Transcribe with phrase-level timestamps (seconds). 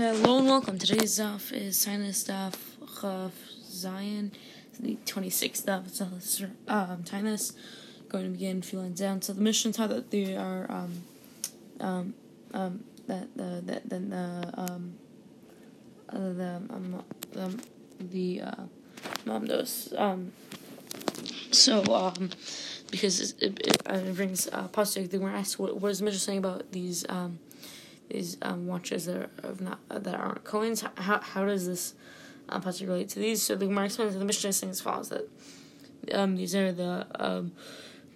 [0.00, 0.78] Hello and welcome.
[0.78, 2.54] Today's daf is Taanis daf
[3.00, 3.32] Chav
[3.68, 4.32] Zion,
[4.78, 7.52] the 26th daf um, Taanis.
[8.08, 9.20] Going to begin few lines down.
[9.20, 11.02] So the Mishnah taught that they are um,
[11.80, 12.14] um,
[12.54, 14.94] um, that the that then the um,
[16.08, 17.04] uh, the um,
[17.36, 17.60] um,
[18.00, 20.32] the uh, um.
[21.50, 22.30] So um,
[22.90, 27.04] because it, it, it brings uh, they were asked what, the Mishnah saying about these
[27.10, 27.38] um
[28.10, 30.84] these um, watches that are not that aren't coins.
[30.96, 31.94] How how does this
[32.48, 33.42] um, possibly relate to these?
[33.42, 35.28] So the Gemara explains that the Mishnah is saying as follows that
[36.12, 37.52] um, these are the um,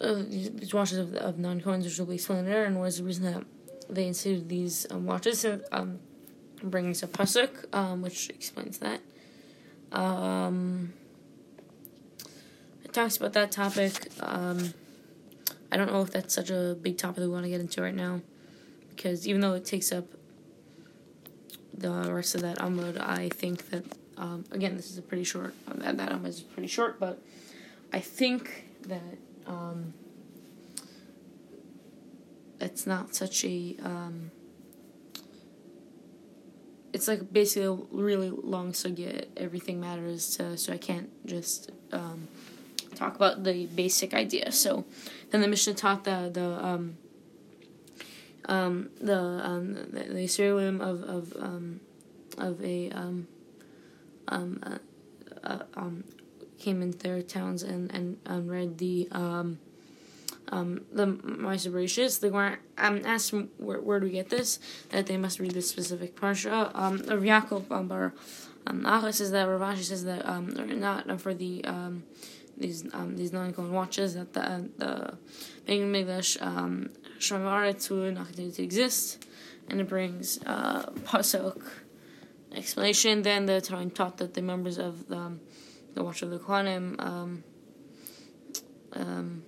[0.00, 2.86] uh, these, these, watches of, of non coins, which will be explained later, and what
[2.86, 3.44] is the reason that
[3.88, 5.40] they instituted these um, watches?
[5.40, 6.00] So, um,
[6.62, 9.00] brings a pasuk, um, which explains that.
[9.92, 10.92] Um,
[12.84, 14.08] it talks about that topic.
[14.20, 14.74] Um,
[15.70, 17.94] I don't know if that's such a big topic we want to get into right
[17.94, 18.20] now
[18.96, 20.06] because even though it takes up
[21.74, 23.84] the rest of that Amud, I think that
[24.16, 27.22] um, again this is a pretty short that that Amud is pretty short, but
[27.92, 29.92] I think that um,
[32.60, 34.30] it's not such a um,
[36.92, 39.26] it's like basically a really long sugya.
[39.36, 42.28] Everything matters, to, so I can't just um,
[42.94, 44.50] talk about the basic idea.
[44.50, 44.86] So
[45.30, 46.64] then the Mishnah taught the the
[48.46, 50.26] um, the um, the, the
[50.80, 51.80] of of um,
[52.38, 53.28] of a um,
[54.28, 54.78] um, uh,
[55.44, 56.04] uh, um,
[56.58, 59.58] came into their towns and and um, read the um,
[60.48, 61.06] um, the
[61.70, 62.20] Bereshis.
[62.20, 64.58] They weren't um, asked where, where do we get this
[64.90, 66.70] that they must read this specific parsha.
[66.74, 68.12] Um, Rav Yaakov um, Bar
[68.66, 72.04] um, says that Rav Ashi says that um, not for the um,
[72.56, 75.18] these um, these non coin watches that the uh, the
[75.66, 76.90] Beis Mikdash um,
[77.30, 79.26] not continue to exist,
[79.68, 81.62] and it brings uh, pasuk
[82.52, 83.22] explanation.
[83.22, 85.40] Then the Torah taught that the members of the, um,
[85.94, 87.44] the Watch of the Kohanim um,
[88.92, 89.42] um,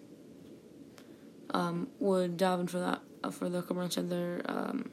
[1.51, 4.91] um, would daven for that uh, for the korban of their um,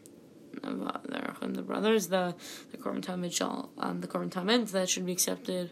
[0.64, 2.36] their the brothers the
[2.72, 5.72] the korban tamid shall um, the korban that should be accepted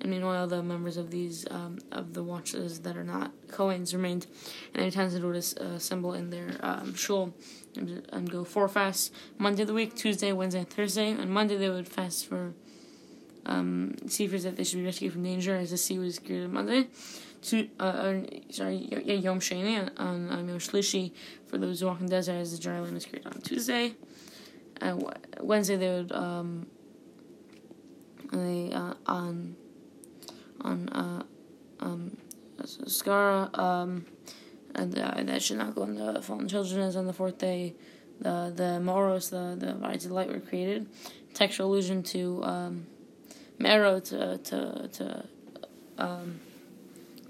[0.00, 4.26] and meanwhile, the members of these um, of the watches that are not Kohanes remained,
[4.72, 7.34] and they tended to uh, assemble in their um, shul
[7.76, 11.12] and, and, go four fasts Monday of the week, Tuesday, Wednesday, and Thursday.
[11.14, 12.54] On Monday, they would fast for
[13.46, 16.88] um, that they should be rescued from danger, as the sea was created on Monday.
[17.42, 21.12] To, uh, uh, sorry, Yom Sheni on, Yom Shlishi
[21.46, 23.94] for those who walk in the desert, as the dry land was created on Tuesday.
[24.80, 24.96] Uh,
[25.40, 26.66] Wednesday, they would um,
[28.32, 29.56] they uh, on
[30.60, 31.22] on uh,
[31.80, 32.16] um,
[32.60, 34.06] Askara, um,
[34.74, 37.74] and uh, that should not go on the fallen children is on the fourth day.
[38.20, 40.88] The the Meoros, the the bodies of light were created.
[41.34, 42.86] Textual allusion to um,
[43.58, 45.24] Mero to to to
[45.98, 46.40] um,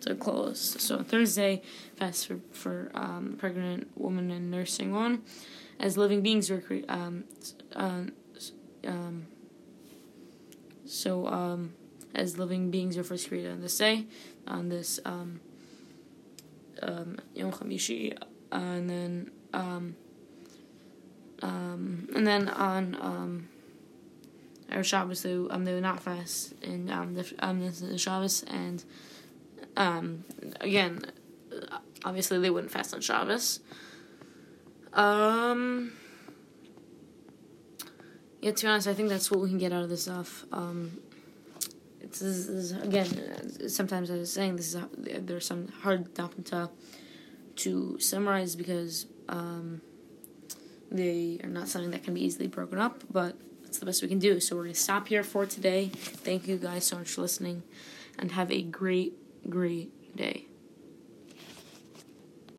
[0.01, 0.61] to close.
[0.61, 1.63] So Thursday,
[1.97, 5.23] fast for for um, pregnant woman and nursing one,
[5.79, 6.91] as living beings were created.
[6.91, 7.25] Um,
[7.77, 8.13] um,
[8.87, 9.27] um,
[10.87, 11.75] so um,
[12.15, 14.07] as living beings are first created on this day,
[14.47, 15.41] on this um,
[16.83, 18.17] um, Yom Chamishi,
[18.51, 19.97] and then um,
[21.43, 23.49] um, and then on um,
[24.71, 28.85] our Shabbos they um they would not fast and um the um the Shabbos and
[29.77, 30.25] um
[30.61, 31.01] again
[32.05, 33.61] obviously they wouldn't fast on Shabbos.
[34.93, 35.93] Um.
[38.41, 40.45] Yeah, to be honest, I think that's what we can get out of this stuff.
[40.53, 40.99] Um,
[42.09, 46.71] it's this is, again sometimes I was saying this is there's some hard to
[47.57, 49.83] to summarize because um,
[50.91, 54.09] they are not something that can be easily broken up, but that's the best we
[54.09, 54.41] can do.
[54.41, 55.91] So we're gonna stop here for today.
[55.93, 57.63] Thank you guys so much for listening,
[58.19, 59.15] and have a great
[59.49, 60.47] great day.